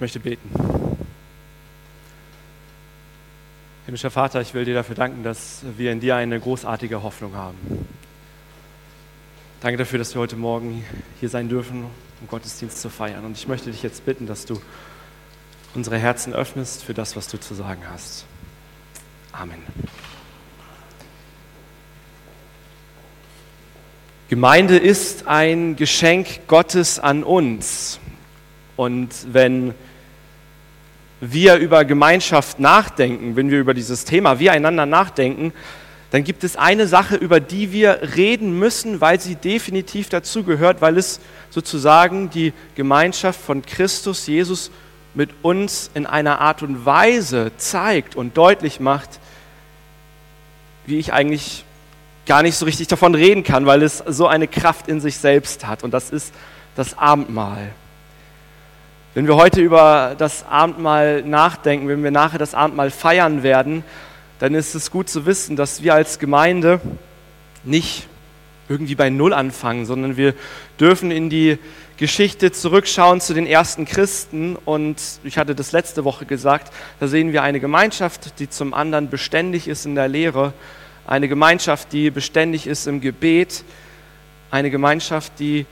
[0.00, 0.48] Ich möchte beten.
[3.84, 7.58] Himmlischer Vater, ich will dir dafür danken, dass wir in dir eine großartige Hoffnung haben.
[9.60, 10.86] Danke dafür, dass wir heute Morgen
[11.20, 11.84] hier sein dürfen,
[12.22, 13.26] um Gottesdienst zu feiern.
[13.26, 14.62] Und ich möchte dich jetzt bitten, dass du
[15.74, 18.24] unsere Herzen öffnest für das, was du zu sagen hast.
[19.32, 19.62] Amen.
[24.30, 28.00] Gemeinde ist ein Geschenk Gottes an uns.
[28.78, 29.74] Und wenn
[31.20, 35.52] wir über Gemeinschaft nachdenken, wenn wir über dieses Thema wir einander nachdenken,
[36.10, 40.98] dann gibt es eine Sache, über die wir reden müssen, weil sie definitiv dazugehört, weil
[40.98, 41.20] es
[41.50, 44.70] sozusagen die Gemeinschaft von Christus Jesus
[45.14, 49.20] mit uns in einer Art und Weise zeigt und deutlich macht,
[50.86, 51.64] wie ich eigentlich
[52.26, 55.66] gar nicht so richtig davon reden kann, weil es so eine Kraft in sich selbst
[55.66, 55.84] hat.
[55.84, 56.32] Und das ist
[56.76, 57.72] das Abendmahl.
[59.12, 63.82] Wenn wir heute über das Abendmahl nachdenken, wenn wir nachher das Abendmahl feiern werden,
[64.38, 66.80] dann ist es gut zu wissen, dass wir als Gemeinde
[67.64, 68.06] nicht
[68.68, 70.34] irgendwie bei Null anfangen, sondern wir
[70.78, 71.58] dürfen in die
[71.96, 74.54] Geschichte zurückschauen zu den ersten Christen.
[74.54, 79.10] Und ich hatte das letzte Woche gesagt, da sehen wir eine Gemeinschaft, die zum anderen
[79.10, 80.52] beständig ist in der Lehre,
[81.04, 83.64] eine Gemeinschaft, die beständig ist im Gebet,
[84.52, 85.66] eine Gemeinschaft, die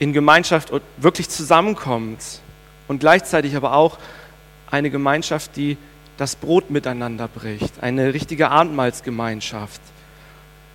[0.00, 2.42] in Gemeinschaft wirklich zusammenkommt
[2.92, 3.96] und gleichzeitig aber auch
[4.70, 5.78] eine Gemeinschaft, die
[6.18, 9.80] das Brot miteinander bricht, eine richtige Abendmahlsgemeinschaft.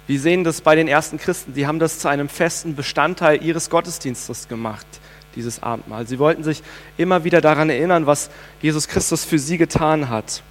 [0.07, 3.69] Wir sehen das bei den ersten Christen, die haben das zu einem festen Bestandteil ihres
[3.69, 4.87] Gottesdienstes gemacht,
[5.35, 6.07] dieses Abendmahl.
[6.07, 6.63] Sie wollten sich
[6.97, 8.31] immer wieder daran erinnern, was
[8.63, 10.41] Jesus Christus für sie getan hat.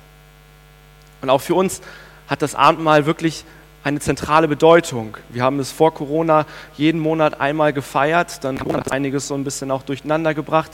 [1.20, 1.80] Und auch für uns
[2.28, 3.44] hat das Abendmahl wirklich
[3.82, 5.16] eine zentrale Bedeutung.
[5.30, 9.72] Wir haben es vor Corona jeden Monat einmal gefeiert, dann hat einiges so ein bisschen
[9.72, 10.70] auch durcheinander gebracht.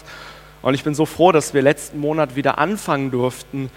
[0.62, 3.70] Und ich bin so froh, dass wir letzten Monat wieder anfangen durften,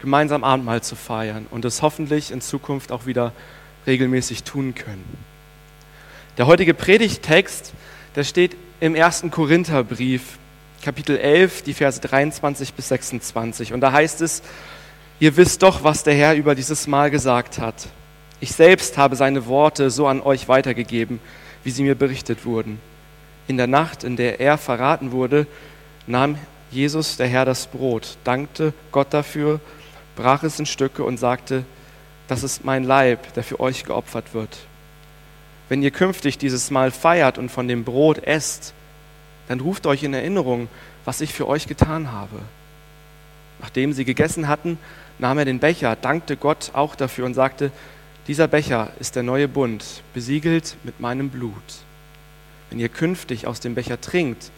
[0.00, 3.32] gemeinsam Abendmahl zu feiern und es hoffentlich in Zukunft auch wieder
[3.86, 5.04] regelmäßig tun können.
[6.38, 7.72] Der heutige Predigttext,
[8.16, 10.38] der steht im ersten Korintherbrief,
[10.82, 13.72] Kapitel 11, die Verse 23 bis 26.
[13.72, 14.42] Und da heißt es,
[15.20, 17.86] ihr wisst doch, was der Herr über dieses Mal gesagt hat.
[18.40, 21.20] Ich selbst habe seine Worte so an euch weitergegeben,
[21.62, 22.80] wie sie mir berichtet wurden.
[23.46, 25.46] In der Nacht, in der er verraten wurde,
[26.06, 26.36] nahm
[26.70, 29.60] Jesus, der Herr, das Brot, dankte Gott dafür,
[30.16, 31.64] brach es in Stücke und sagte,
[32.28, 34.58] das ist mein Leib, der für euch geopfert wird.
[35.68, 38.74] Wenn ihr künftig dieses Mal feiert und von dem Brot esst,
[39.48, 40.68] dann ruft euch in Erinnerung,
[41.04, 42.40] was ich für euch getan habe.
[43.60, 44.78] Nachdem sie gegessen hatten,
[45.18, 47.70] nahm er den Becher, dankte Gott auch dafür und sagte,
[48.28, 51.52] dieser Becher ist der neue Bund, besiegelt mit meinem Blut.
[52.70, 54.50] Wenn ihr künftig aus dem Becher trinkt,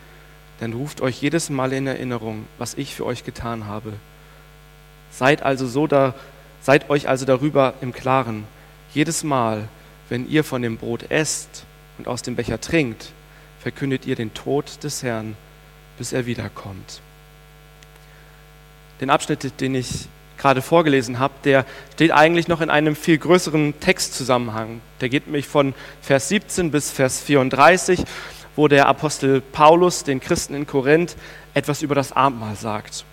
[0.60, 3.94] dann ruft euch jedes Mal in Erinnerung, was ich für euch getan habe.
[5.10, 6.14] Seid also so da,
[6.60, 8.44] seid euch also darüber im Klaren.
[8.92, 9.68] Jedes Mal,
[10.08, 11.64] wenn ihr von dem Brot esst
[11.98, 13.12] und aus dem Becher trinkt,
[13.60, 15.36] verkündet ihr den Tod des Herrn,
[15.98, 17.00] bis er wiederkommt.
[19.00, 21.64] Den Abschnitt, den ich gerade vorgelesen habe, der
[21.94, 24.80] steht eigentlich noch in einem viel größeren Textzusammenhang.
[25.00, 28.04] Der geht nämlich von Vers 17 bis Vers 34
[28.56, 31.16] wo der Apostel Paulus den Christen in Korinth
[31.54, 33.04] etwas über das Abendmahl sagt.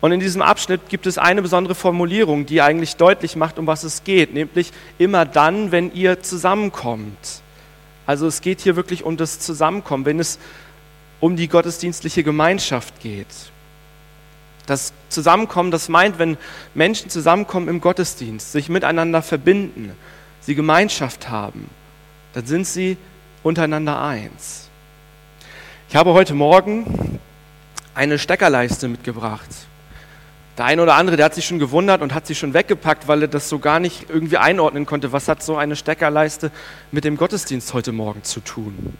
[0.00, 3.84] Und in diesem Abschnitt gibt es eine besondere Formulierung, die eigentlich deutlich macht, um was
[3.84, 7.40] es geht, nämlich immer dann, wenn ihr zusammenkommt.
[8.06, 10.38] Also es geht hier wirklich um das Zusammenkommen, wenn es
[11.20, 13.28] um die gottesdienstliche Gemeinschaft geht.
[14.66, 16.36] Das Zusammenkommen, das meint, wenn
[16.74, 19.92] Menschen zusammenkommen im Gottesdienst, sich miteinander verbinden,
[20.40, 21.70] sie Gemeinschaft haben,
[22.34, 22.98] dann sind sie
[23.44, 24.68] untereinander eins.
[25.88, 27.20] Ich habe heute Morgen
[27.94, 29.48] eine Steckerleiste mitgebracht.
[30.56, 33.22] Der eine oder andere, der hat sich schon gewundert und hat sie schon weggepackt, weil
[33.22, 35.12] er das so gar nicht irgendwie einordnen konnte.
[35.12, 36.50] Was hat so eine Steckerleiste
[36.90, 38.96] mit dem Gottesdienst heute Morgen zu tun?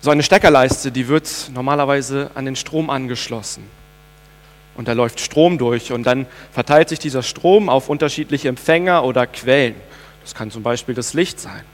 [0.00, 3.64] So eine Steckerleiste, die wird normalerweise an den Strom angeschlossen.
[4.76, 9.26] Und da läuft Strom durch und dann verteilt sich dieser Strom auf unterschiedliche Empfänger oder
[9.26, 9.74] Quellen.
[10.22, 11.64] Das kann zum Beispiel das Licht sein.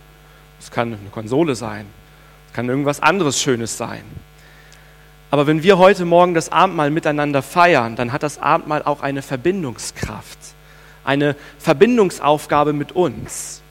[0.63, 1.87] Es kann eine Konsole sein.
[2.49, 4.05] Es kann irgendwas anderes Schönes sein.
[5.31, 9.23] Aber wenn wir heute Morgen das Abendmahl miteinander feiern, dann hat das Abendmahl auch eine
[9.23, 10.39] Verbindungskraft,
[11.05, 13.63] eine Verbindungsaufgabe mit uns.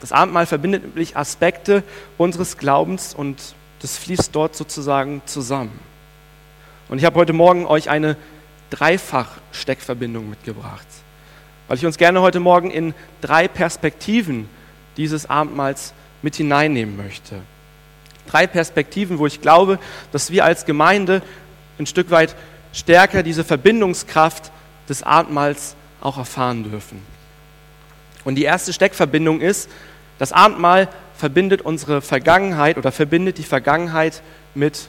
[0.00, 1.84] Das Abendmahl verbindet nämlich Aspekte
[2.18, 5.78] unseres Glaubens und das fließt dort sozusagen zusammen.
[6.88, 8.16] Und ich habe heute Morgen euch eine
[8.70, 10.86] Dreifach-Steckverbindung mitgebracht,
[11.68, 14.48] weil ich uns gerne heute Morgen in drei Perspektiven
[14.96, 15.92] dieses Abendmahls
[16.22, 17.36] mit hineinnehmen möchte.
[18.28, 19.78] Drei Perspektiven, wo ich glaube,
[20.12, 21.22] dass wir als Gemeinde
[21.78, 22.36] ein Stück weit
[22.72, 24.52] stärker diese Verbindungskraft
[24.88, 27.00] des Abendmahls auch erfahren dürfen.
[28.24, 29.68] Und die erste Steckverbindung ist,
[30.18, 34.22] das Abendmahl verbindet unsere Vergangenheit oder verbindet die Vergangenheit
[34.54, 34.88] mit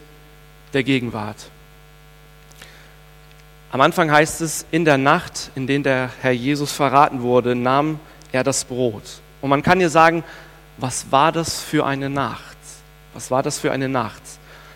[0.73, 1.38] der Gegenwart.
[3.71, 7.99] Am Anfang heißt es, in der Nacht, in der der Herr Jesus verraten wurde, nahm
[8.31, 9.22] er das Brot.
[9.44, 10.24] Und man kann hier sagen,
[10.78, 12.56] was war das für eine Nacht?
[13.13, 14.22] Was war das für eine Nacht?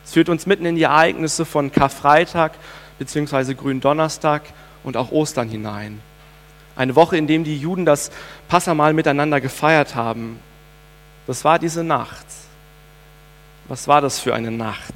[0.03, 2.51] Es führt uns mitten in die Ereignisse von Karfreitag
[2.99, 3.53] bzw.
[3.53, 4.41] Gründonnerstag
[4.83, 6.01] und auch Ostern hinein.
[6.75, 8.11] Eine Woche, in der die Juden das
[8.49, 10.37] Passamal miteinander gefeiert haben.
[11.27, 12.25] Das war diese Nacht.
[13.69, 14.93] Was war das für eine Nacht?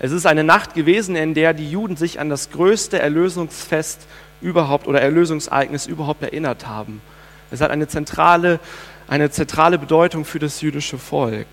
[0.00, 4.08] Es ist eine Nacht gewesen, in der die Juden sich an das größte Erlösungsfest
[4.40, 7.00] überhaupt oder Erlösungsereignis überhaupt erinnert haben.
[7.50, 8.60] Es hat eine zentrale,
[9.06, 11.46] eine zentrale Bedeutung für das jüdische Volk.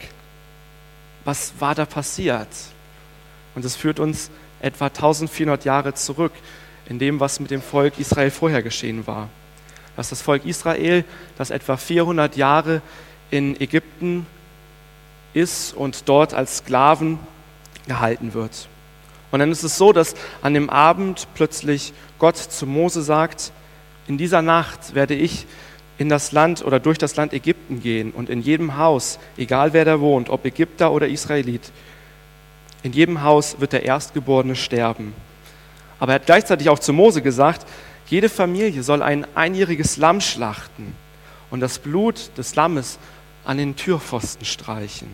[1.24, 2.48] Was war da passiert?
[3.56, 6.34] Und es führt uns etwa 1400 Jahre zurück
[6.88, 9.30] in dem, was mit dem Volk Israel vorher geschehen war.
[9.96, 11.06] Dass das Volk Israel,
[11.38, 12.82] das etwa 400 Jahre
[13.32, 14.28] in Ägypten
[15.34, 17.20] ist und dort als Sklaven
[17.88, 18.68] gehalten wird.
[19.32, 23.52] Und dann ist es so, dass an dem Abend plötzlich Gott zu Mose sagt,
[24.08, 25.48] in dieser Nacht werde ich
[25.98, 29.86] in das Land oder durch das Land Ägypten gehen und in jedem Haus, egal wer
[29.86, 31.72] da wohnt, ob Ägypter oder Israelit,
[32.84, 35.14] in jedem Haus wird der Erstgeborene sterben.
[36.00, 37.66] Aber er hat gleichzeitig auch zu Mose gesagt,
[38.08, 40.94] jede Familie soll ein einjähriges Lamm schlachten
[41.50, 43.00] und das Blut des Lammes
[43.46, 45.08] an den Türpfosten streichen.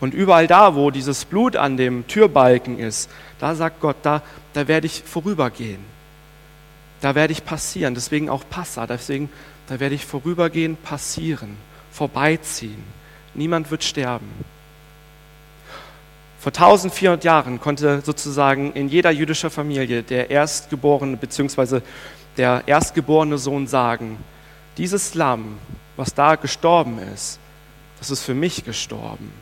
[0.00, 3.10] Und überall da, wo dieses Blut an dem Türbalken ist,
[3.40, 4.22] da sagt Gott, da,
[4.52, 5.97] da werde ich vorübergehen.
[7.00, 7.94] Da werde ich passieren.
[7.94, 8.86] Deswegen auch Passa.
[8.86, 9.30] Deswegen,
[9.66, 11.56] da werde ich vorübergehen, passieren,
[11.92, 12.82] vorbeiziehen.
[13.34, 14.28] Niemand wird sterben.
[16.40, 21.80] Vor 1400 Jahren konnte sozusagen in jeder jüdischen Familie der Erstgeborene bzw.
[22.36, 24.18] der erstgeborene Sohn sagen,
[24.76, 25.58] dieses Lamm,
[25.96, 27.40] was da gestorben ist,
[27.98, 29.32] das ist für mich gestorben.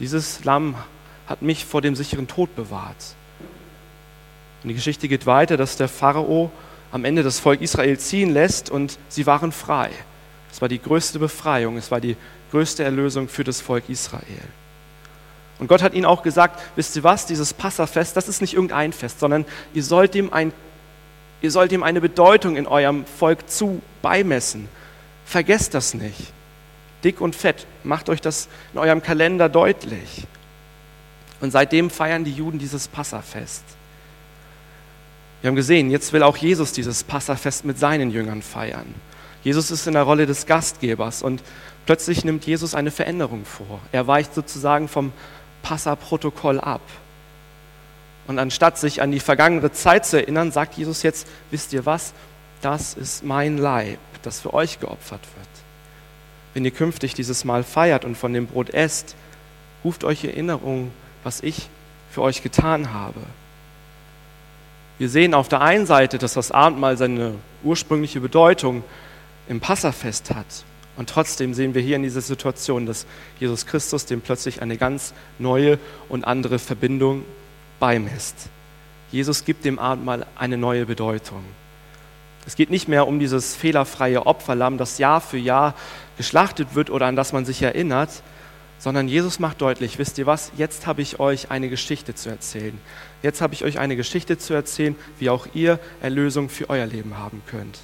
[0.00, 0.74] Dieses Lamm
[1.28, 3.14] hat mich vor dem sicheren Tod bewahrt.
[4.62, 6.50] Und die Geschichte geht weiter, dass der Pharao
[6.92, 9.90] am Ende das Volk Israel ziehen lässt und sie waren frei.
[10.50, 12.16] Es war die größte Befreiung, es war die
[12.50, 14.22] größte Erlösung für das Volk Israel.
[15.58, 18.92] Und Gott hat ihnen auch gesagt, wisst ihr was, dieses Passafest, das ist nicht irgendein
[18.92, 19.44] Fest, sondern
[19.74, 20.52] ihr sollt ihm, ein,
[21.42, 24.68] ihr sollt ihm eine Bedeutung in eurem Volk zu beimessen.
[25.24, 26.32] Vergesst das nicht
[27.06, 27.66] dick und fett.
[27.84, 30.26] Macht euch das in eurem Kalender deutlich.
[31.40, 33.62] Und seitdem feiern die Juden dieses Passafest.
[35.40, 38.94] Wir haben gesehen, jetzt will auch Jesus dieses Passafest mit seinen Jüngern feiern.
[39.42, 41.42] Jesus ist in der Rolle des Gastgebers und
[41.84, 43.80] plötzlich nimmt Jesus eine Veränderung vor.
[43.92, 45.12] Er weicht sozusagen vom
[45.62, 46.80] Passaprotokoll ab.
[48.26, 52.12] Und anstatt sich an die vergangene Zeit zu erinnern, sagt Jesus jetzt, wisst ihr was,
[52.60, 55.46] das ist mein Leib, das für euch geopfert wird
[56.56, 59.14] wenn ihr künftig dieses Mal feiert und von dem Brot esst,
[59.84, 60.90] ruft euch Erinnerung,
[61.22, 61.68] was ich
[62.10, 63.20] für euch getan habe.
[64.98, 68.82] Wir sehen auf der einen Seite, dass das Abendmahl seine ursprüngliche Bedeutung
[69.48, 70.46] im Passafest hat.
[70.96, 73.06] Und trotzdem sehen wir hier in dieser Situation, dass
[73.38, 77.24] Jesus Christus dem plötzlich eine ganz neue und andere Verbindung
[77.78, 78.48] beimisst.
[79.12, 81.44] Jesus gibt dem Abendmahl eine neue Bedeutung.
[82.46, 85.74] Es geht nicht mehr um dieses fehlerfreie Opferlamm, das Jahr für Jahr
[86.16, 88.22] geschlachtet wird oder an das man sich erinnert,
[88.78, 92.78] sondern Jesus macht deutlich, wisst ihr was, jetzt habe ich euch eine Geschichte zu erzählen.
[93.26, 97.18] Jetzt habe ich euch eine Geschichte zu erzählen, wie auch ihr Erlösung für euer Leben
[97.18, 97.80] haben könnt.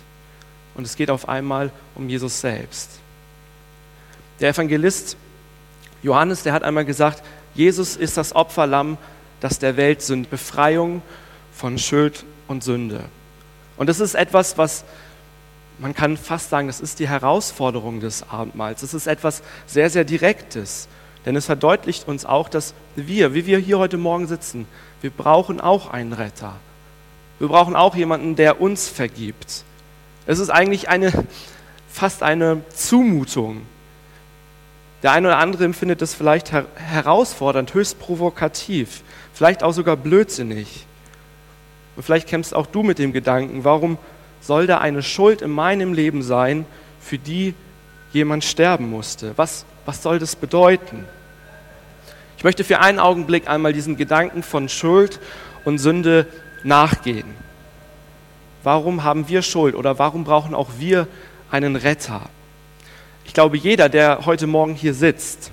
[0.77, 3.01] Und es geht auf einmal um Jesus selbst.
[4.39, 5.17] Der Evangelist
[6.01, 7.25] Johannes, der hat einmal gesagt,
[7.57, 8.99] Jesus ist das Opferlamm,
[9.41, 11.03] das der Welt sind Befreiung
[11.53, 13.01] von Schuld und Sünde.
[13.77, 14.85] Und das ist etwas, was
[15.81, 18.85] man kann fast sagen, das ist die Herausforderung des Abendmahls.
[18.85, 20.87] Es ist etwas sehr, sehr Direktes.
[21.27, 24.69] Denn es verdeutlicht uns auch, dass wir, wie wir hier heute Morgen sitzen,
[25.03, 26.55] wir brauchen auch einen Retter.
[27.39, 29.65] Wir brauchen auch jemanden, der uns vergibt.
[30.27, 31.13] Es ist eigentlich eine,
[31.89, 33.63] fast eine Zumutung.
[35.03, 39.03] Der eine oder andere empfindet es vielleicht herausfordernd, höchst provokativ,
[39.35, 40.87] vielleicht auch sogar blödsinnig.
[41.97, 43.99] Und vielleicht kämpfst auch du mit dem Gedanken, warum
[44.41, 46.65] soll da eine Schuld in meinem Leben sein,
[47.01, 47.55] für die
[48.13, 49.33] jemand sterben musste?
[49.37, 51.05] Was, was soll das bedeuten?
[52.37, 55.21] Ich möchte für einen Augenblick einmal diesen Gedanken von Schuld
[55.65, 56.27] und Sünde
[56.65, 57.35] nachgehen.
[58.63, 61.09] Warum haben wir Schuld oder warum brauchen auch wir
[61.51, 62.23] einen Retter?
[63.25, 65.53] Ich glaube, jeder, der heute Morgen hier sitzt,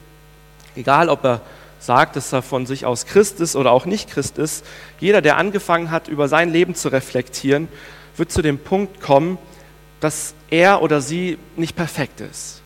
[0.76, 1.42] egal ob er
[1.80, 4.66] sagt, dass er von sich aus Christ ist oder auch nicht Christ ist,
[5.00, 7.68] jeder, der angefangen hat, über sein Leben zu reflektieren,
[8.18, 9.38] wird zu dem Punkt kommen,
[10.00, 12.62] dass er oder sie nicht perfekt ist.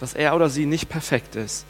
[0.00, 1.64] Dass er oder sie nicht perfekt ist.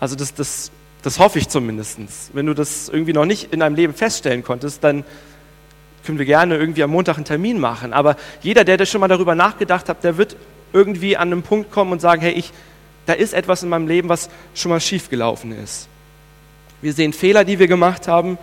[0.00, 0.70] Also das, das,
[1.06, 2.00] das hoffe ich zumindest.
[2.32, 5.04] Wenn du das irgendwie noch nicht in deinem Leben feststellen konntest, dann
[6.04, 7.92] können wir gerne irgendwie am Montag einen Termin machen.
[7.92, 10.34] Aber jeder, der das schon mal darüber nachgedacht hat, der wird
[10.72, 12.50] irgendwie an einen Punkt kommen und sagen, hey, ich,
[13.06, 15.86] da ist etwas in meinem Leben, was schon mal schiefgelaufen ist.
[16.82, 18.36] Wir sehen Fehler, die wir gemacht haben.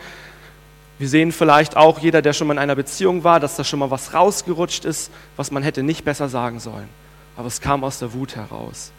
[1.00, 3.80] Wir sehen vielleicht auch, jeder, der schon mal in einer Beziehung war, dass da schon
[3.80, 6.88] mal was rausgerutscht ist, was man hätte nicht besser sagen sollen.
[7.36, 8.94] Aber es kam aus der Wut heraus.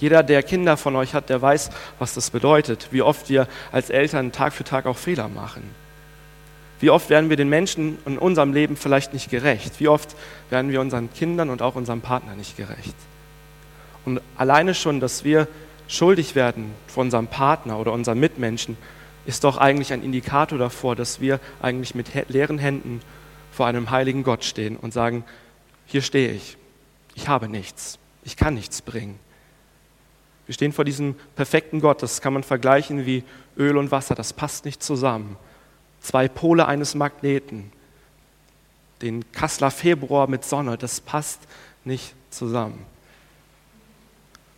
[0.00, 3.90] Jeder, der Kinder von euch hat, der weiß, was das bedeutet, wie oft wir als
[3.90, 5.62] Eltern Tag für Tag auch Fehler machen.
[6.80, 9.80] Wie oft werden wir den Menschen in unserem Leben vielleicht nicht gerecht?
[9.80, 10.14] Wie oft
[10.50, 12.94] werden wir unseren Kindern und auch unserem Partner nicht gerecht?
[14.04, 15.48] Und alleine schon, dass wir
[15.88, 18.76] schuldig werden vor unserem Partner oder unseren Mitmenschen,
[19.26, 23.00] ist doch eigentlich ein Indikator davor, dass wir eigentlich mit leeren Händen
[23.50, 25.24] vor einem heiligen Gott stehen und sagen,
[25.86, 26.56] hier stehe ich,
[27.14, 29.18] ich habe nichts, ich kann nichts bringen.
[30.48, 33.22] Wir stehen vor diesem perfekten Gott, das kann man vergleichen wie
[33.58, 35.36] Öl und Wasser, das passt nicht zusammen.
[36.00, 37.70] Zwei Pole eines Magneten,
[39.02, 41.42] den Kasseler Februar mit Sonne, das passt
[41.84, 42.86] nicht zusammen.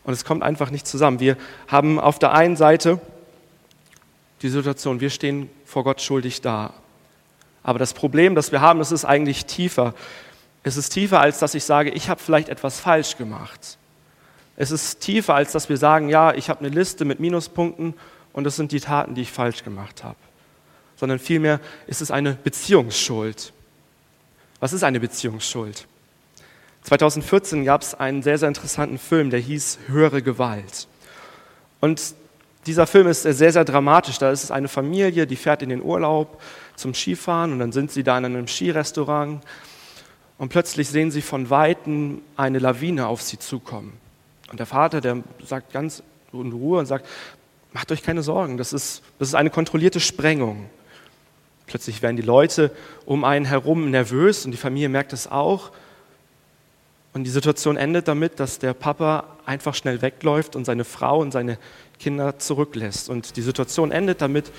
[0.04, 1.18] Und es kommt einfach nicht zusammen.
[1.18, 3.00] Wir haben auf der einen Seite
[4.42, 6.72] die Situation, wir stehen vor Gott schuldig da.
[7.64, 9.94] Aber das Problem, das wir haben, das ist eigentlich tiefer.
[10.62, 13.76] Es ist tiefer, als dass ich sage, ich habe vielleicht etwas falsch gemacht.
[14.60, 17.94] Es ist tiefer, als dass wir sagen, ja, ich habe eine Liste mit Minuspunkten
[18.34, 20.18] und das sind die Taten, die ich falsch gemacht habe.
[20.96, 23.54] Sondern vielmehr ist es eine Beziehungsschuld.
[24.58, 25.86] Was ist eine Beziehungsschuld?
[26.82, 30.88] 2014 gab es einen sehr, sehr interessanten Film, der hieß Höhere Gewalt.
[31.80, 32.14] Und
[32.66, 34.18] dieser Film ist sehr, sehr dramatisch.
[34.18, 36.38] Da ist es eine Familie, die fährt in den Urlaub
[36.76, 39.42] zum Skifahren und dann sind sie da in einem Skirestaurant
[40.36, 43.98] und plötzlich sehen sie von Weitem eine Lawine auf sie zukommen.
[44.50, 46.02] Und der Vater, der sagt ganz
[46.32, 47.06] in Ruhe und sagt,
[47.72, 50.68] macht euch keine Sorgen, das ist, das ist eine kontrollierte Sprengung.
[51.66, 52.72] Plötzlich werden die Leute
[53.06, 55.70] um einen herum nervös und die Familie merkt es auch
[57.12, 61.32] und die Situation endet damit, dass der Papa einfach schnell wegläuft und seine Frau und
[61.32, 61.58] seine
[61.98, 63.08] Kinder zurücklässt.
[63.08, 64.52] Und die Situation endet damit,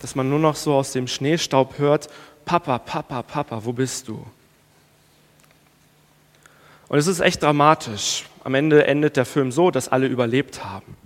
[0.00, 2.08] dass man nur noch so aus dem Schneestaub hört,
[2.44, 4.24] Papa, Papa, Papa, wo bist du?
[6.88, 8.24] Und es ist echt dramatisch.
[8.44, 10.96] Am Ende endet der Film so, dass alle überlebt haben.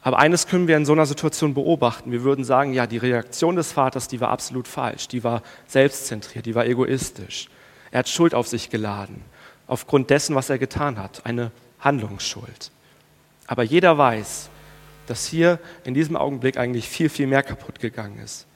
[0.00, 2.12] Aber eines können wir in so einer Situation beobachten.
[2.12, 5.08] Wir würden sagen, ja, die Reaktion des Vaters, die war absolut falsch.
[5.08, 7.48] Die war selbstzentriert, die war egoistisch.
[7.90, 9.22] Er hat Schuld auf sich geladen
[9.68, 12.72] aufgrund dessen, was er getan hat, eine Handlungsschuld.
[13.46, 14.48] Aber jeder weiß,
[15.06, 18.46] dass hier in diesem Augenblick eigentlich viel, viel mehr kaputt gegangen ist.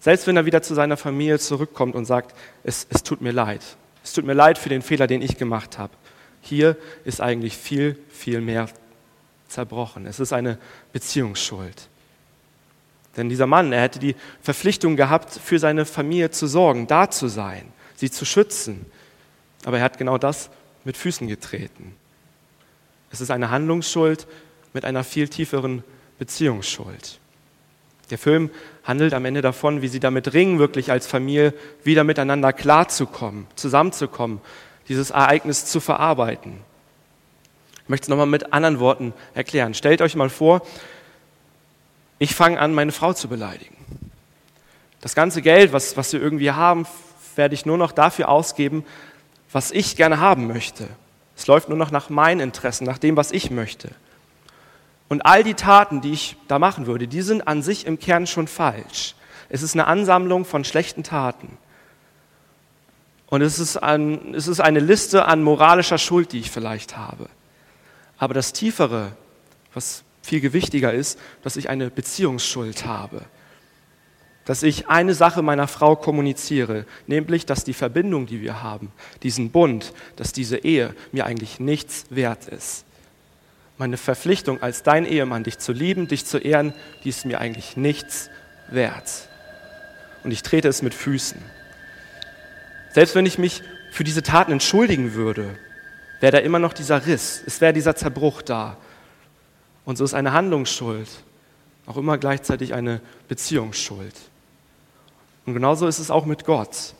[0.00, 3.62] Selbst wenn er wieder zu seiner Familie zurückkommt und sagt, es, es tut mir leid,
[4.06, 5.92] es tut mir leid für den Fehler, den ich gemacht habe.
[6.40, 8.68] Hier ist eigentlich viel, viel mehr
[9.48, 10.06] zerbrochen.
[10.06, 10.58] Es ist eine
[10.92, 11.88] Beziehungsschuld.
[13.16, 17.26] Denn dieser Mann, er hätte die Verpflichtung gehabt, für seine Familie zu sorgen, da zu
[17.26, 18.86] sein, sie zu schützen,
[19.64, 20.50] aber er hat genau das
[20.84, 21.96] mit Füßen getreten.
[23.10, 24.28] Es ist eine Handlungsschuld
[24.72, 25.82] mit einer viel tieferen
[26.20, 27.18] Beziehungsschuld.
[28.10, 28.50] Der Film
[28.84, 34.40] handelt am Ende davon, wie sie damit ringen, wirklich als Familie wieder miteinander klarzukommen, zusammenzukommen,
[34.88, 36.60] dieses Ereignis zu verarbeiten.
[37.82, 39.74] Ich möchte es nochmal mit anderen Worten erklären.
[39.74, 40.62] Stellt euch mal vor,
[42.18, 43.76] ich fange an, meine Frau zu beleidigen.
[45.00, 46.86] Das ganze Geld, was, was wir irgendwie haben,
[47.36, 48.84] werde ich nur noch dafür ausgeben,
[49.52, 50.88] was ich gerne haben möchte.
[51.36, 53.90] Es läuft nur noch nach meinen Interessen, nach dem, was ich möchte.
[55.08, 58.26] Und all die Taten, die ich da machen würde, die sind an sich im Kern
[58.26, 59.14] schon falsch.
[59.48, 61.58] Es ist eine Ansammlung von schlechten Taten.
[63.28, 67.28] Und es ist, ein, es ist eine Liste an moralischer Schuld, die ich vielleicht habe.
[68.18, 69.12] Aber das Tiefere,
[69.74, 73.22] was viel gewichtiger ist, dass ich eine Beziehungsschuld habe
[74.46, 79.50] dass ich eine Sache meiner Frau kommuniziere, nämlich, dass die Verbindung, die wir haben, diesen
[79.50, 82.84] Bund, dass diese Ehe mir eigentlich nichts wert ist.
[83.78, 86.72] Meine Verpflichtung als dein Ehemann, dich zu lieben, dich zu ehren,
[87.04, 88.30] die ist mir eigentlich nichts
[88.68, 89.28] wert.
[90.24, 91.40] Und ich trete es mit Füßen.
[92.92, 95.58] Selbst wenn ich mich für diese Taten entschuldigen würde,
[96.20, 98.78] wäre da immer noch dieser Riss, es wäre dieser Zerbruch da.
[99.84, 101.08] Und so ist eine Handlungsschuld
[101.86, 104.14] auch immer gleichzeitig eine Beziehungsschuld.
[105.46, 106.94] Und genauso ist es auch mit Gott.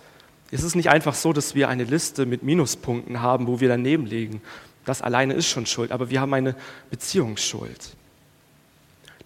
[0.53, 4.07] Es ist nicht einfach so, dass wir eine Liste mit Minuspunkten haben, wo wir daneben
[4.07, 4.41] liegen.
[4.87, 6.55] Das alleine ist schon Schuld, aber wir haben eine
[6.91, 7.97] Beziehungsschuld.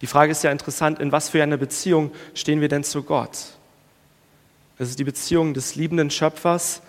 [0.01, 3.37] Die Frage ist ja interessant, in was für einer Beziehung stehen wir denn zu Gott?
[4.79, 6.81] Es ist die Beziehung des liebenden Schöpfers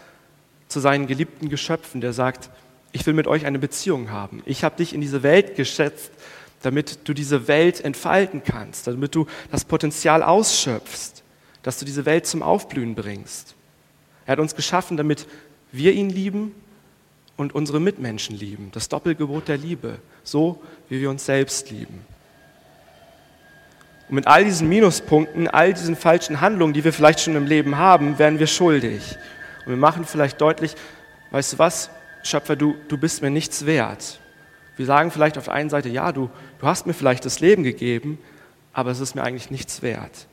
[0.69, 2.49] zu seinen geliebten Geschöpfen, der sagt,
[2.93, 4.43] ich will mit euch eine Beziehung haben.
[4.47, 6.11] Ich habe dich in diese Welt geschätzt,
[6.62, 11.23] damit du diese Welt entfalten kannst, damit du das Potenzial ausschöpfst,
[11.62, 13.55] dass du diese Welt zum Aufblühen bringst.
[14.25, 15.26] Er hat uns geschaffen, damit
[15.73, 16.55] wir ihn lieben
[17.42, 18.70] und unsere Mitmenschen lieben.
[18.72, 22.06] Das Doppelgebot der Liebe, so wie wir uns selbst lieben.
[24.08, 27.76] Und mit all diesen Minuspunkten, all diesen falschen Handlungen, die wir vielleicht schon im Leben
[27.76, 29.16] haben, werden wir schuldig.
[29.64, 30.75] Und wir machen vielleicht deutlich,
[31.30, 31.90] weißt du was,
[32.22, 34.20] Schöpfer, du, du bist mir nichts wert.
[34.76, 36.30] Wir sagen vielleicht auf der einen Seite, ja, du,
[36.61, 38.18] du hast mir vielleicht das Leben gegeben,
[38.72, 40.26] aber es ist mir eigentlich nichts wert.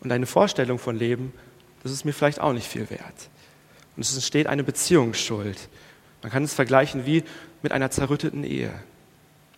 [0.00, 1.32] Und deine Vorstellung von Leben,
[1.82, 3.30] das ist mir vielleicht auch nicht viel wert.
[3.96, 5.68] Und es entsteht eine Beziehungsschuld.
[6.22, 7.24] Man kann es vergleichen wie
[7.62, 8.72] mit einer zerrütteten Ehe.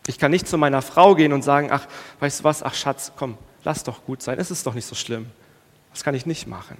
[0.07, 1.87] Ich kann nicht zu meiner Frau gehen und sagen, ach,
[2.21, 4.95] weißt du was, ach Schatz, komm, lass doch gut sein, es ist doch nicht so
[4.95, 5.27] schlimm.
[5.93, 6.77] Das kann ich nicht machen.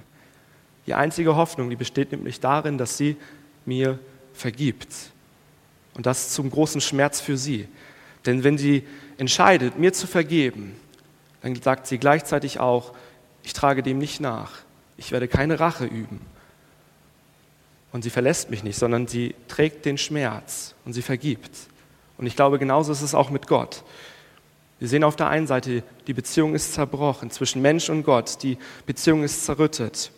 [0.87, 3.17] Die einzige Hoffnung, die besteht nämlich darin, dass sie
[3.65, 3.99] mir
[4.33, 4.89] vergibt.
[5.95, 7.69] Und das zum großen Schmerz für sie.
[8.27, 8.87] Denn wenn sie
[9.19, 10.75] entscheidet, mir zu vergeben,
[11.43, 12.93] dann sagt sie gleichzeitig auch,
[13.45, 14.53] ich trage dem nicht nach.
[14.97, 16.21] Ich werde keine Rache üben.
[17.93, 21.51] Und sie verlässt mich nicht, sondern sie trägt den Schmerz und sie vergibt.
[22.17, 23.85] Und ich glaube, genauso ist es auch mit Gott.
[24.79, 28.59] Wir sehen auf der einen Seite, die Beziehung ist zerbrochen zwischen Mensch und Gott, die
[28.87, 30.11] Beziehung ist zerrüttet.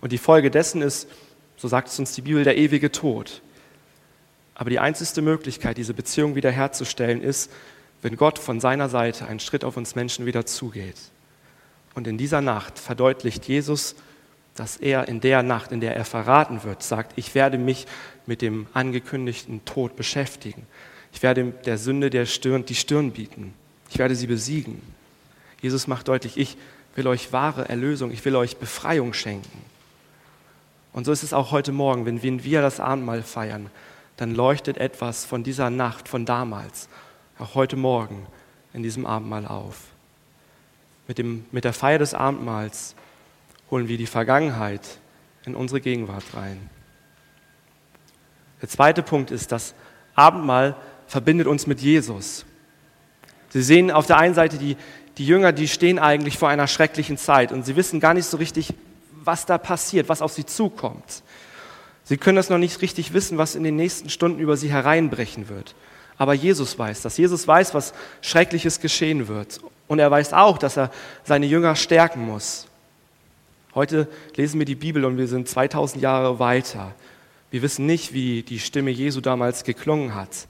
[0.00, 1.08] Und die Folge dessen ist,
[1.56, 3.42] so sagt es uns die Bibel, der ewige Tod.
[4.54, 7.50] Aber die einzige Möglichkeit, diese Beziehung wiederherzustellen, ist,
[8.00, 10.96] wenn Gott von seiner Seite einen Schritt auf uns Menschen wieder zugeht.
[11.94, 13.96] Und in dieser Nacht verdeutlicht Jesus,
[14.58, 17.86] dass er in der Nacht, in der er verraten wird, sagt, ich werde mich
[18.26, 20.66] mit dem angekündigten Tod beschäftigen.
[21.12, 23.54] Ich werde der Sünde der Stirn, die Stirn bieten.
[23.90, 24.82] Ich werde sie besiegen.
[25.60, 26.56] Jesus macht deutlich, ich
[26.94, 29.62] will euch wahre Erlösung, ich will euch Befreiung schenken.
[30.92, 33.70] Und so ist es auch heute Morgen, wenn wir das Abendmahl feiern,
[34.16, 36.88] dann leuchtet etwas von dieser Nacht, von damals,
[37.38, 38.26] auch heute Morgen
[38.72, 39.76] in diesem Abendmahl auf.
[41.06, 42.96] Mit, dem, mit der Feier des Abendmahls
[43.70, 44.80] holen wir die Vergangenheit
[45.44, 46.70] in unsere Gegenwart rein.
[48.60, 49.74] Der zweite Punkt ist, das
[50.14, 50.76] Abendmahl
[51.06, 52.44] verbindet uns mit Jesus.
[53.50, 54.76] Sie sehen auf der einen Seite die,
[55.16, 58.36] die Jünger, die stehen eigentlich vor einer schrecklichen Zeit und sie wissen gar nicht so
[58.36, 58.74] richtig,
[59.24, 61.22] was da passiert, was auf sie zukommt.
[62.04, 65.48] Sie können das noch nicht richtig wissen, was in den nächsten Stunden über sie hereinbrechen
[65.48, 65.74] wird.
[66.16, 67.16] Aber Jesus weiß das.
[67.16, 69.60] Jesus weiß, was Schreckliches geschehen wird.
[69.86, 70.90] Und er weiß auch, dass er
[71.24, 72.67] seine Jünger stärken muss.
[73.74, 76.94] Heute lesen wir die Bibel und wir sind 2000 Jahre weiter.
[77.50, 80.48] Wir wissen nicht, wie die Stimme Jesu damals geklungen hat.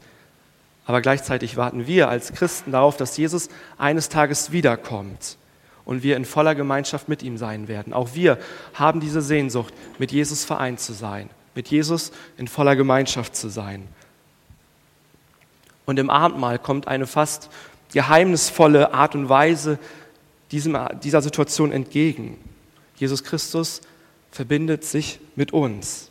[0.86, 5.36] Aber gleichzeitig warten wir als Christen darauf, dass Jesus eines Tages wiederkommt
[5.84, 7.92] und wir in voller Gemeinschaft mit ihm sein werden.
[7.92, 8.38] Auch wir
[8.74, 11.28] haben diese Sehnsucht, mit Jesus vereint zu sein
[11.58, 13.88] mit Jesus in voller Gemeinschaft zu sein.
[15.86, 17.50] Und im Abendmahl kommt eine fast
[17.92, 19.80] geheimnisvolle Art und Weise
[20.52, 22.38] diesem, dieser Situation entgegen.
[22.98, 23.80] Jesus Christus
[24.30, 26.10] verbindet sich mit uns.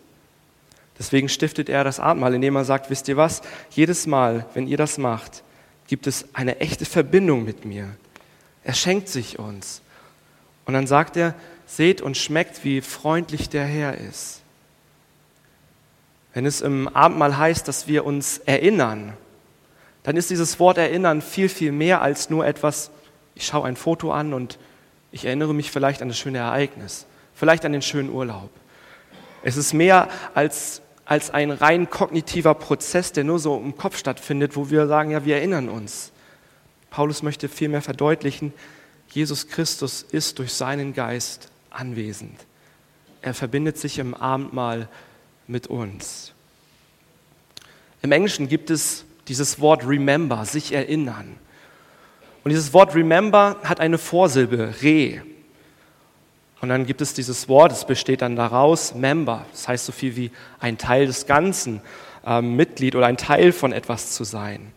[0.97, 4.78] Deswegen stiftet er das Abendmahl, indem er sagt, wisst ihr was, jedes Mal, wenn ihr
[4.78, 5.43] das macht,
[5.88, 7.89] gibt es eine echte Verbindung mit mir.
[8.63, 9.82] Er schenkt sich uns.
[10.65, 14.41] Und dann sagt er, seht und schmeckt, wie freundlich der Herr ist.
[16.34, 19.13] Wenn es im Abendmahl heißt, dass wir uns erinnern,
[20.04, 22.91] dann ist dieses Wort erinnern viel, viel mehr als nur etwas,
[23.36, 24.58] ich schaue ein Foto an und
[25.12, 28.50] ich erinnere mich vielleicht an das schöne Ereignis, vielleicht an den schönen Urlaub.
[29.43, 34.56] Es ist mehr als, als ein rein kognitiver Prozess, der nur so im Kopf stattfindet,
[34.56, 36.12] wo wir sagen, ja, wir erinnern uns.
[36.89, 38.54] Paulus möchte vielmehr verdeutlichen,
[39.10, 42.38] Jesus Christus ist durch seinen Geist anwesend.
[43.22, 44.89] Er verbindet sich im Abendmahl
[45.48, 46.34] mit uns.
[48.02, 51.38] Im Englischen gibt es dieses Wort remember, sich erinnern.
[52.48, 55.22] Und dieses Wort remember hat eine Vorsilbe, re.
[56.62, 59.46] Und dann gibt es dieses Wort, es besteht dann daraus, member.
[59.52, 60.32] Das heißt so viel wie
[60.62, 61.82] ein Teil des Ganzen,
[62.26, 64.72] äh, Mitglied oder ein Teil von etwas zu sein.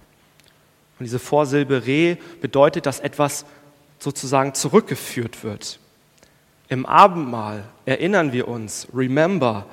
[0.98, 3.44] Und diese Vorsilbe re bedeutet, dass etwas
[4.00, 5.78] sozusagen zurückgeführt wird.
[6.68, 9.66] Im Abendmahl erinnern wir uns, remember,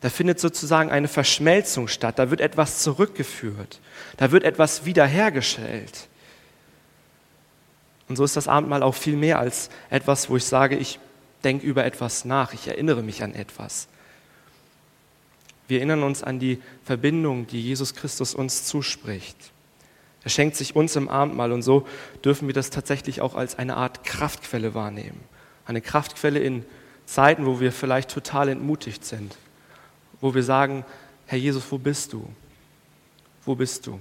[0.00, 3.80] da findet sozusagen eine Verschmelzung statt, da wird etwas zurückgeführt,
[4.16, 6.08] da wird etwas wiederhergestellt.
[8.08, 10.98] Und so ist das Abendmahl auch viel mehr als etwas, wo ich sage, ich
[11.42, 13.88] denke über etwas nach, ich erinnere mich an etwas.
[15.68, 19.36] Wir erinnern uns an die Verbindung, die Jesus Christus uns zuspricht.
[20.22, 21.86] Er schenkt sich uns im Abendmahl und so
[22.24, 25.20] dürfen wir das tatsächlich auch als eine Art Kraftquelle wahrnehmen.
[25.66, 26.64] Eine Kraftquelle in
[27.06, 29.36] Zeiten, wo wir vielleicht total entmutigt sind,
[30.20, 30.84] wo wir sagen,
[31.26, 32.26] Herr Jesus, wo bist du?
[33.44, 34.00] Wo bist du?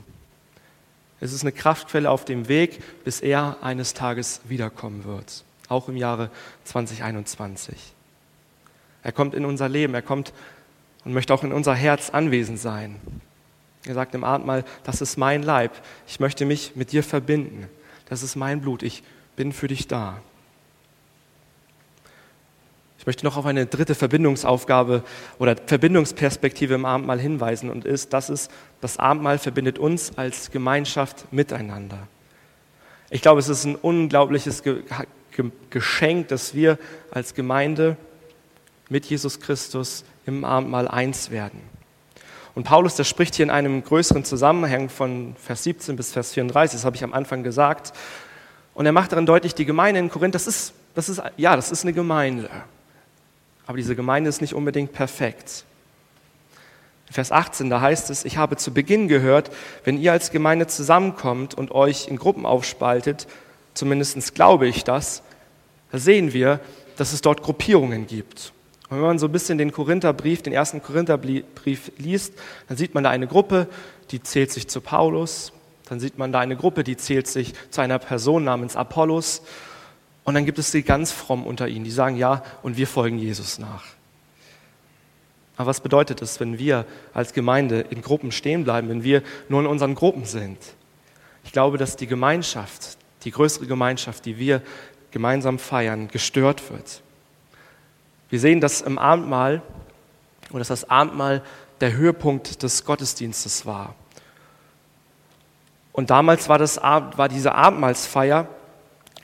[1.24, 5.96] Es ist eine Kraftquelle auf dem Weg, bis er eines Tages wiederkommen wird, auch im
[5.96, 6.30] Jahre
[6.66, 7.78] 2021.
[9.04, 10.34] Er kommt in unser Leben, er kommt
[11.06, 13.00] und möchte auch in unser Herz anwesend sein.
[13.86, 15.72] Er sagt im Abendmahl, das ist mein Leib,
[16.08, 17.70] ich möchte mich mit dir verbinden,
[18.10, 19.02] das ist mein Blut, ich
[19.38, 20.20] bin für dich da.
[23.04, 25.04] Ich möchte noch auf eine dritte Verbindungsaufgabe
[25.38, 31.26] oder Verbindungsperspektive im Abendmahl hinweisen und ist, das ist, das Abendmahl verbindet uns als Gemeinschaft
[31.34, 32.08] miteinander.
[33.10, 34.64] Ich glaube, es ist ein unglaubliches
[35.70, 36.80] Geschenk, dass wir
[37.12, 37.98] als Gemeinde
[38.88, 41.60] mit Jesus Christus im Abendmahl eins werden.
[42.56, 46.80] Und Paulus, der spricht hier in einem größeren Zusammenhang von Vers 17 bis Vers 34,
[46.80, 47.92] das habe ich am Anfang gesagt.
[48.74, 51.70] Und er macht darin deutlich, die Gemeinde in Korinth, das ist, das ist, ja, das
[51.70, 52.50] ist eine Gemeinde.
[53.66, 55.66] Aber diese Gemeinde ist nicht unbedingt perfekt.
[57.12, 59.52] Vers 18, da heißt es, ich habe zu Beginn gehört,
[59.84, 63.28] wenn ihr als Gemeinde zusammenkommt und euch in Gruppen aufspaltet,
[63.76, 65.22] zumindest glaube ich das,
[65.92, 66.60] da sehen wir,
[66.98, 68.52] dass es dort Gruppierungen gibt.
[68.90, 72.34] Und wenn man so ein bisschen den Korintherbrief, den ersten Korintherbrief liest,
[72.68, 73.68] dann sieht man da eine Gruppe,
[74.12, 75.54] die zählt sich zu Paulus,
[75.90, 79.44] dann sieht man da eine Gruppe, die zählt sich zu einer Person namens Apollos
[80.24, 83.18] und dann gibt es die ganz fromm unter ihnen, die sagen, ja, und wir folgen
[83.18, 83.84] Jesus nach.
[85.56, 89.62] Aber was bedeutet es, wenn wir als Gemeinde in Gruppen stehen bleiben, wenn wir nur
[89.62, 90.58] in unseren Gruppen sind?
[91.44, 94.62] Ich glaube, dass die Gemeinschaft, die größere Gemeinschaft, die wir
[95.12, 97.02] gemeinsam feiern, gestört wird.
[98.30, 99.62] Wir sehen das im Abendmahl,
[100.50, 101.44] oder dass das Abendmahl
[101.82, 103.94] der Höhepunkt des Gottesdienstes war.
[105.92, 108.48] Und damals war, das, war diese Abendmahlsfeier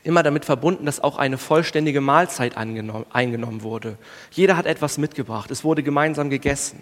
[0.03, 3.97] immer damit verbunden, dass auch eine vollständige Mahlzeit eingenommen wurde.
[4.31, 5.51] Jeder hat etwas mitgebracht.
[5.51, 6.81] Es wurde gemeinsam gegessen.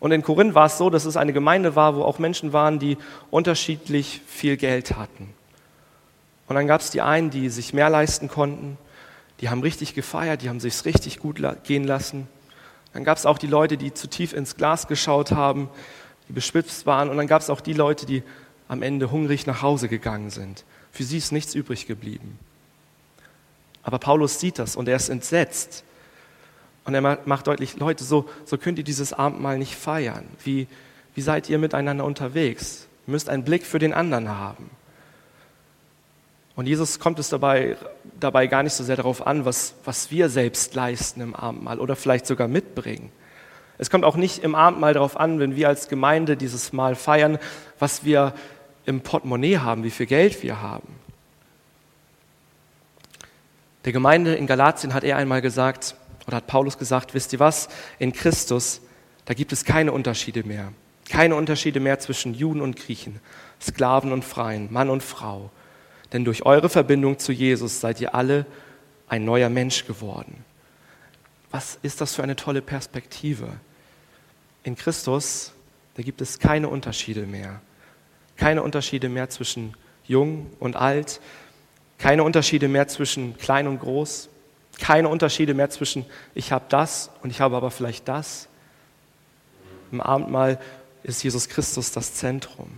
[0.00, 2.78] Und in Korinth war es so, dass es eine Gemeinde war, wo auch Menschen waren,
[2.78, 2.96] die
[3.30, 5.34] unterschiedlich viel Geld hatten.
[6.48, 8.76] Und dann gab es die einen, die sich mehr leisten konnten,
[9.40, 12.28] die haben richtig gefeiert, die haben sich richtig gut gehen lassen.
[12.92, 15.68] Dann gab es auch die Leute, die zu tief ins Glas geschaut haben,
[16.28, 17.08] die beschwipst waren.
[17.08, 18.22] Und dann gab es auch die Leute, die
[18.68, 20.64] am Ende hungrig nach Hause gegangen sind.
[20.92, 22.38] Für sie ist nichts übrig geblieben.
[23.82, 25.84] Aber Paulus sieht das und er ist entsetzt.
[26.84, 30.24] Und er macht deutlich, Leute, so, so könnt ihr dieses Abendmahl nicht feiern.
[30.44, 30.66] Wie,
[31.14, 32.86] wie seid ihr miteinander unterwegs?
[33.06, 34.70] Ihr müsst einen Blick für den anderen haben.
[36.56, 37.76] Und Jesus kommt es dabei,
[38.18, 41.96] dabei gar nicht so sehr darauf an, was, was wir selbst leisten im Abendmahl oder
[41.96, 43.10] vielleicht sogar mitbringen.
[43.78, 47.38] Es kommt auch nicht im Abendmahl darauf an, wenn wir als Gemeinde dieses Mahl feiern,
[47.78, 48.34] was wir
[48.90, 50.88] im Portemonnaie haben, wie viel Geld wir haben.
[53.84, 55.94] Der Gemeinde in Galatien hat er einmal gesagt,
[56.26, 58.82] oder hat Paulus gesagt, wisst ihr was, in Christus,
[59.24, 60.72] da gibt es keine Unterschiede mehr.
[61.08, 63.20] Keine Unterschiede mehr zwischen Juden und Griechen,
[63.60, 65.50] Sklaven und Freien, Mann und Frau.
[66.12, 68.46] Denn durch eure Verbindung zu Jesus seid ihr alle
[69.08, 70.44] ein neuer Mensch geworden.
[71.50, 73.48] Was ist das für eine tolle Perspektive?
[74.62, 75.52] In Christus,
[75.94, 77.60] da gibt es keine Unterschiede mehr.
[78.40, 79.74] Keine Unterschiede mehr zwischen
[80.06, 81.20] jung und alt,
[81.98, 84.30] keine Unterschiede mehr zwischen klein und groß,
[84.78, 88.48] keine Unterschiede mehr zwischen ich habe das und ich habe aber vielleicht das.
[89.92, 90.58] Im Abendmahl
[91.02, 92.70] ist Jesus Christus das Zentrum.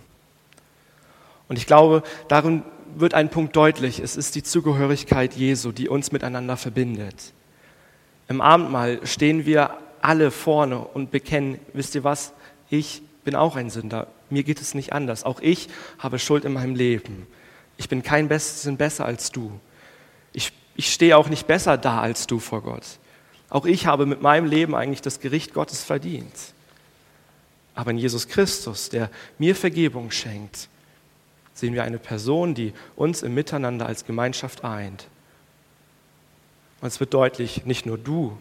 [1.47, 2.63] Und ich glaube, darin
[2.95, 3.99] wird ein Punkt deutlich.
[3.99, 7.31] Es ist die Zugehörigkeit Jesu, die uns miteinander verbindet.
[8.27, 12.33] Im Abendmahl stehen wir alle vorne und bekennen, wisst ihr was,
[12.69, 14.07] ich bin auch ein Sünder.
[14.33, 15.23] Mir geht es nicht anders.
[15.23, 15.69] Auch ich
[15.99, 17.27] habe Schuld in meinem Leben.
[17.77, 19.59] Ich bin kein bisschen besser als du.
[20.33, 22.83] Ich, ich stehe auch nicht besser da als du vor Gott.
[23.49, 26.33] Auch ich habe mit meinem Leben eigentlich das Gericht Gottes verdient.
[27.75, 30.67] Aber in Jesus Christus, der mir Vergebung schenkt,
[31.53, 35.07] sehen wir eine Person, die uns im Miteinander als Gemeinschaft eint.
[36.81, 38.35] Und es wird deutlich, nicht nur du,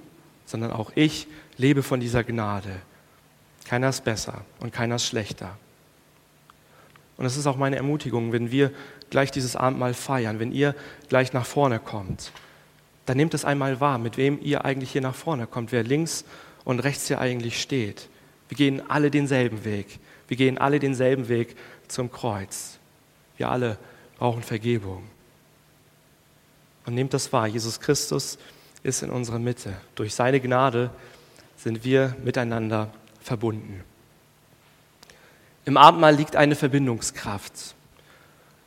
[0.46, 1.26] sondern auch ich
[1.59, 2.81] lebe von dieser Gnade.
[3.66, 5.59] Keiner ist besser und keiner ist schlechter.
[7.23, 8.73] Und das ist auch meine Ermutigung, wenn wir
[9.09, 10.75] gleich dieses Abendmahl feiern, wenn ihr
[11.09, 12.33] gleich nach vorne kommt,
[13.07, 16.25] dann nehmt es einmal wahr, mit wem ihr eigentlich hier nach vorne kommt, wer links
[16.65, 18.09] und rechts hier eigentlich steht.
[18.49, 20.01] Wir gehen alle denselben Weg.
[20.27, 21.55] Wir gehen alle denselben Weg
[21.87, 22.81] zum Kreuz.
[23.37, 23.79] Wir alle
[24.19, 25.05] brauchen Vergebung.
[26.87, 28.37] Und nehmt das wahr, Jesus Christus
[28.83, 29.77] ist in unserer Mitte.
[29.95, 30.91] Durch seine Gnade
[31.57, 33.85] sind wir miteinander verbunden.
[35.64, 37.75] Im Abendmahl liegt eine Verbindungskraft.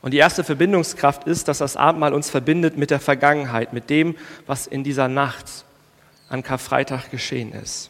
[0.01, 4.15] Und die erste Verbindungskraft ist, dass das Abendmahl uns verbindet mit der Vergangenheit, mit dem,
[4.45, 5.65] was in dieser Nacht
[6.29, 7.89] an Karfreitag geschehen ist.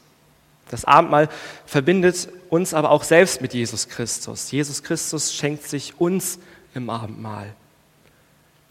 [0.70, 1.30] Das Abendmahl
[1.66, 4.52] verbindet uns aber auch selbst mit Jesus Christus.
[4.52, 6.40] Jesus Christus schenkt sich uns
[6.74, 7.54] im Abendmahl.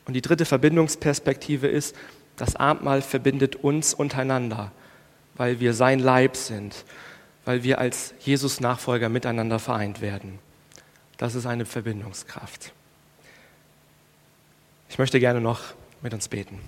[0.06, 1.94] Und die dritte Verbindungsperspektive ist,
[2.36, 4.72] das Abendmahl verbindet uns untereinander,
[5.36, 6.84] weil wir sein Leib sind,
[7.44, 10.38] weil wir als Jesus-Nachfolger miteinander vereint werden.
[11.16, 12.72] Das ist eine Verbindungskraft.
[14.88, 15.60] Ich möchte gerne noch
[16.02, 16.60] mit uns beten.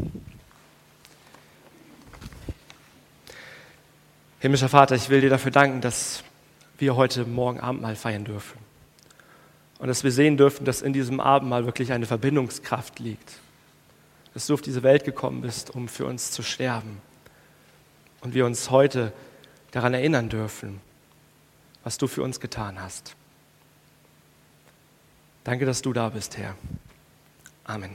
[4.40, 6.22] Himmlischer Vater, ich will dir dafür danken, dass
[6.78, 8.58] wir heute Morgen Abendmahl feiern dürfen.
[9.78, 13.34] Und dass wir sehen dürfen, dass in diesem Abendmahl wirklich eine Verbindungskraft liegt.
[14.34, 17.00] Dass du auf diese Welt gekommen bist, um für uns zu sterben.
[18.20, 19.12] Und wir uns heute
[19.76, 20.80] daran erinnern dürfen,
[21.84, 23.14] was du für uns getan hast.
[25.44, 26.56] Danke, dass du da bist, Herr.
[27.64, 27.94] Amen.